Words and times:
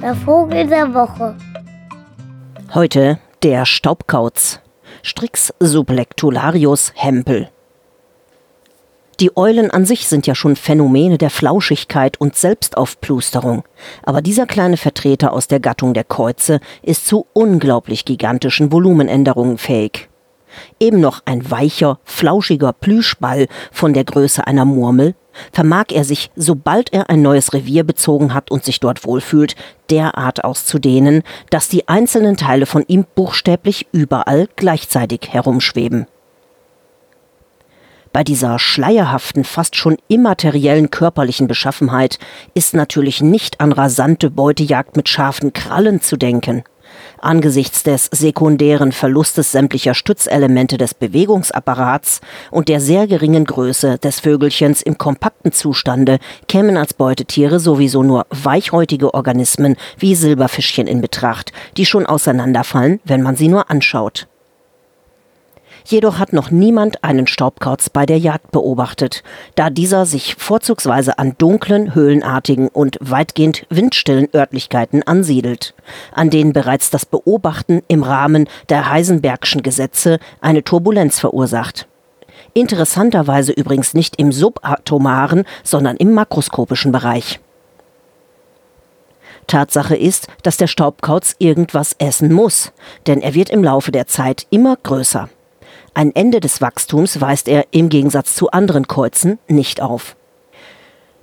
Der 0.00 0.14
Vogel 0.24 0.66
der 0.68 0.94
Woche. 0.94 1.36
Heute 2.74 3.18
der 3.42 3.66
Staubkauz. 3.66 4.60
Strix 5.02 5.52
sublectularius 5.60 6.92
hempel. 6.94 7.48
Die 9.18 9.36
Eulen 9.36 9.70
an 9.70 9.86
sich 9.86 10.08
sind 10.08 10.26
ja 10.26 10.34
schon 10.34 10.56
Phänomene 10.56 11.18
der 11.18 11.30
Flauschigkeit 11.30 12.20
und 12.20 12.36
Selbstaufplusterung. 12.36 13.64
Aber 14.02 14.20
dieser 14.22 14.46
kleine 14.46 14.76
Vertreter 14.76 15.32
aus 15.32 15.48
der 15.48 15.58
Gattung 15.58 15.94
der 15.94 16.04
Käuze 16.04 16.60
ist 16.82 17.06
zu 17.06 17.26
unglaublich 17.32 18.04
gigantischen 18.04 18.70
Volumenänderungen 18.70 19.58
fähig. 19.58 20.08
Eben 20.78 21.00
noch 21.00 21.22
ein 21.24 21.50
weicher, 21.50 21.98
flauschiger 22.04 22.72
Plüschball 22.72 23.48
von 23.72 23.94
der 23.94 24.04
Größe 24.04 24.46
einer 24.46 24.64
Murmel, 24.64 25.14
vermag 25.52 25.86
er 25.92 26.04
sich, 26.04 26.30
sobald 26.36 26.92
er 26.92 27.10
ein 27.10 27.22
neues 27.22 27.52
Revier 27.52 27.84
bezogen 27.84 28.34
hat 28.34 28.50
und 28.50 28.64
sich 28.64 28.80
dort 28.80 29.04
wohlfühlt, 29.04 29.56
derart 29.90 30.44
auszudehnen, 30.44 31.22
dass 31.50 31.68
die 31.68 31.88
einzelnen 31.88 32.36
Teile 32.36 32.66
von 32.66 32.84
ihm 32.86 33.06
buchstäblich 33.14 33.86
überall 33.92 34.48
gleichzeitig 34.56 35.28
herumschweben. 35.30 36.06
Bei 38.16 38.24
dieser 38.24 38.58
schleierhaften, 38.58 39.44
fast 39.44 39.76
schon 39.76 39.98
immateriellen 40.08 40.90
körperlichen 40.90 41.48
Beschaffenheit 41.48 42.18
ist 42.54 42.72
natürlich 42.72 43.20
nicht 43.20 43.60
an 43.60 43.72
rasante 43.72 44.30
Beutejagd 44.30 44.96
mit 44.96 45.10
scharfen 45.10 45.52
Krallen 45.52 46.00
zu 46.00 46.16
denken. 46.16 46.64
Angesichts 47.20 47.82
des 47.82 48.08
sekundären 48.12 48.92
Verlustes 48.92 49.52
sämtlicher 49.52 49.94
Stützelemente 49.94 50.78
des 50.78 50.94
Bewegungsapparats 50.94 52.20
und 52.50 52.68
der 52.68 52.80
sehr 52.80 53.06
geringen 53.06 53.44
Größe 53.44 53.98
des 53.98 54.20
Vögelchens 54.20 54.82
im 54.82 54.98
kompakten 54.98 55.52
Zustande 55.52 56.18
kämen 56.48 56.76
als 56.76 56.94
Beutetiere 56.94 57.60
sowieso 57.60 58.02
nur 58.02 58.26
weichhäutige 58.30 59.14
Organismen 59.14 59.76
wie 59.98 60.14
Silberfischchen 60.14 60.86
in 60.86 61.00
Betracht, 61.00 61.52
die 61.76 61.86
schon 61.86 62.06
auseinanderfallen, 62.06 63.00
wenn 63.04 63.22
man 63.22 63.36
sie 63.36 63.48
nur 63.48 63.70
anschaut. 63.70 64.28
Jedoch 65.88 66.18
hat 66.18 66.32
noch 66.32 66.50
niemand 66.50 67.04
einen 67.04 67.28
Staubkauz 67.28 67.90
bei 67.90 68.06
der 68.06 68.18
Jagd 68.18 68.50
beobachtet, 68.50 69.22
da 69.54 69.70
dieser 69.70 70.04
sich 70.04 70.34
vorzugsweise 70.34 71.16
an 71.20 71.36
dunklen, 71.38 71.94
höhlenartigen 71.94 72.66
und 72.66 72.98
weitgehend 73.00 73.66
windstillen 73.70 74.28
Örtlichkeiten 74.34 75.04
ansiedelt, 75.04 75.74
an 76.10 76.28
denen 76.28 76.52
bereits 76.52 76.90
das 76.90 77.06
Beobachten 77.06 77.82
im 77.86 78.02
Rahmen 78.02 78.48
der 78.68 78.90
Heisenbergschen 78.90 79.62
Gesetze 79.62 80.18
eine 80.40 80.64
Turbulenz 80.64 81.20
verursacht. 81.20 81.86
Interessanterweise 82.52 83.52
übrigens 83.52 83.94
nicht 83.94 84.16
im 84.18 84.32
subatomaren, 84.32 85.44
sondern 85.62 85.96
im 85.98 86.14
makroskopischen 86.14 86.90
Bereich. 86.90 87.38
Tatsache 89.46 89.94
ist, 89.94 90.26
dass 90.42 90.56
der 90.56 90.66
Staubkauz 90.66 91.36
irgendwas 91.38 91.94
essen 92.00 92.32
muss, 92.32 92.72
denn 93.06 93.22
er 93.22 93.34
wird 93.34 93.50
im 93.50 93.62
Laufe 93.62 93.92
der 93.92 94.08
Zeit 94.08 94.48
immer 94.50 94.76
größer. 94.82 95.28
Ein 95.96 96.14
Ende 96.14 96.40
des 96.40 96.60
Wachstums 96.60 97.22
weist 97.22 97.48
er 97.48 97.68
im 97.70 97.88
Gegensatz 97.88 98.34
zu 98.34 98.50
anderen 98.50 98.86
Käuzen 98.86 99.38
nicht 99.48 99.80
auf. 99.80 100.14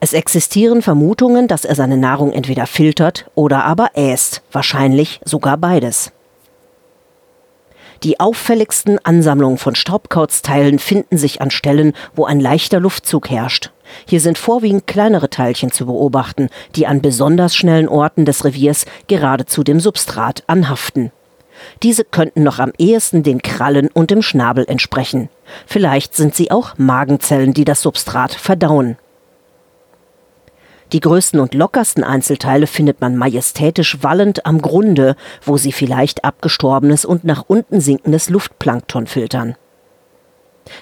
Es 0.00 0.14
existieren 0.14 0.80
Vermutungen, 0.80 1.48
dass 1.48 1.66
er 1.66 1.74
seine 1.74 1.98
Nahrung 1.98 2.32
entweder 2.32 2.66
filtert 2.66 3.26
oder 3.34 3.64
aber 3.64 3.90
äst, 3.92 4.40
wahrscheinlich 4.50 5.20
sogar 5.22 5.58
beides. 5.58 6.12
Die 8.04 8.20
auffälligsten 8.20 8.98
Ansammlungen 9.04 9.58
von 9.58 9.74
Staubkauzteilen 9.74 10.78
finden 10.78 11.18
sich 11.18 11.42
an 11.42 11.50
Stellen, 11.50 11.92
wo 12.14 12.24
ein 12.24 12.40
leichter 12.40 12.80
Luftzug 12.80 13.28
herrscht. 13.28 13.70
Hier 14.06 14.20
sind 14.20 14.38
vorwiegend 14.38 14.86
kleinere 14.86 15.28
Teilchen 15.28 15.72
zu 15.72 15.84
beobachten, 15.84 16.48
die 16.74 16.86
an 16.86 17.02
besonders 17.02 17.54
schnellen 17.54 17.86
Orten 17.86 18.24
des 18.24 18.46
Reviers 18.46 18.86
geradezu 19.08 19.62
dem 19.62 19.78
Substrat 19.78 20.42
anhaften. 20.46 21.12
Diese 21.82 22.04
könnten 22.04 22.42
noch 22.42 22.58
am 22.58 22.72
ehesten 22.78 23.22
den 23.22 23.42
Krallen 23.42 23.88
und 23.88 24.10
dem 24.10 24.22
Schnabel 24.22 24.64
entsprechen. 24.66 25.28
Vielleicht 25.66 26.14
sind 26.14 26.34
sie 26.34 26.50
auch 26.50 26.78
Magenzellen, 26.78 27.54
die 27.54 27.64
das 27.64 27.82
Substrat 27.82 28.34
verdauen. 28.34 28.96
Die 30.92 31.00
größten 31.00 31.40
und 31.40 31.54
lockersten 31.54 32.04
Einzelteile 32.04 32.66
findet 32.66 33.00
man 33.00 33.16
majestätisch 33.16 34.02
wallend 34.02 34.46
am 34.46 34.62
Grunde, 34.62 35.16
wo 35.42 35.56
sie 35.56 35.72
vielleicht 35.72 36.24
abgestorbenes 36.24 37.04
und 37.04 37.24
nach 37.24 37.44
unten 37.48 37.80
sinkendes 37.80 38.30
Luftplankton 38.30 39.06
filtern. 39.06 39.56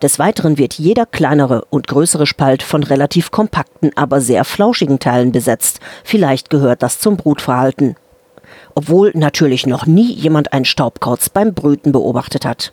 Des 0.00 0.18
Weiteren 0.18 0.58
wird 0.58 0.74
jeder 0.74 1.06
kleinere 1.06 1.64
und 1.70 1.86
größere 1.86 2.26
Spalt 2.26 2.62
von 2.62 2.82
relativ 2.82 3.30
kompakten, 3.30 3.90
aber 3.94 4.20
sehr 4.20 4.44
flauschigen 4.44 5.00
Teilen 5.00 5.32
besetzt. 5.32 5.80
Vielleicht 6.04 6.50
gehört 6.50 6.82
das 6.82 6.98
zum 6.98 7.16
Brutverhalten 7.16 7.96
obwohl 8.76 9.10
natürlich 9.14 9.66
noch 9.66 9.86
nie 9.86 10.12
jemand 10.12 10.52
einen 10.52 10.66
Staubkauz 10.66 11.30
beim 11.30 11.54
Brüten 11.54 11.92
beobachtet 11.92 12.44
hat. 12.44 12.72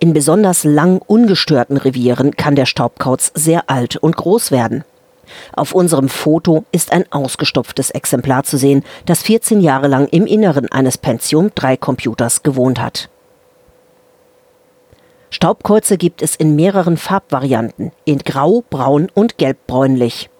In 0.00 0.14
besonders 0.14 0.64
lang 0.64 1.00
ungestörten 1.06 1.76
Revieren 1.76 2.34
kann 2.34 2.56
der 2.56 2.66
Staubkauz 2.66 3.30
sehr 3.34 3.68
alt 3.68 3.96
und 3.96 4.16
groß 4.16 4.50
werden. 4.50 4.84
Auf 5.52 5.74
unserem 5.74 6.08
Foto 6.08 6.64
ist 6.72 6.92
ein 6.92 7.04
ausgestopftes 7.12 7.90
Exemplar 7.90 8.44
zu 8.44 8.56
sehen, 8.56 8.84
das 9.04 9.22
14 9.22 9.60
Jahre 9.60 9.88
lang 9.88 10.08
im 10.08 10.26
Inneren 10.26 10.70
eines 10.72 10.98
Pentium 10.98 11.50
3 11.54 11.76
Computers 11.76 12.42
gewohnt 12.42 12.80
hat. 12.80 13.10
Staubkäuze 15.28 15.98
gibt 15.98 16.22
es 16.22 16.36
in 16.36 16.56
mehreren 16.56 16.96
Farbvarianten, 16.96 17.92
in 18.04 18.18
grau, 18.18 18.62
braun 18.70 19.08
und 19.12 19.36
gelbbräunlich. 19.36 20.30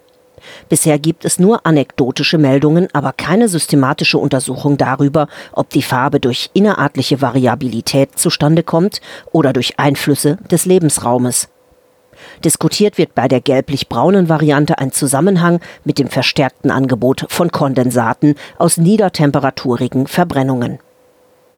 Bisher 0.69 0.99
gibt 0.99 1.25
es 1.25 1.39
nur 1.39 1.67
anekdotische 1.67 2.39
Meldungen, 2.39 2.89
aber 2.93 3.13
keine 3.13 3.49
systematische 3.49 4.19
Untersuchung 4.19 4.77
darüber, 4.77 5.29
ob 5.53 5.71
die 5.71 5.83
Farbe 5.83 6.21
durch 6.21 6.51
innerartliche 6.53 7.21
Variabilität 7.21 8.19
zustande 8.19 8.63
kommt 8.63 9.01
oder 9.33 9.53
durch 9.53 9.79
Einflüsse 9.79 10.39
des 10.51 10.67
Lebensraumes. 10.67 11.49
Diskutiert 12.45 12.99
wird 12.99 13.15
bei 13.15 13.29
der 13.29 13.41
gelblich-braunen 13.41 14.29
Variante 14.29 14.79
ein 14.79 14.93
Zusammenhang 14.93 15.61
mit 15.85 15.99
dem 15.99 16.09
verstärkten 16.09 16.71
Angebot 16.71 17.27
von 17.29 17.51
Kondensaten 17.51 18.37
aus 18.59 18.77
niedertemperaturige 18.77 20.07
Verbrennungen. 20.07 20.79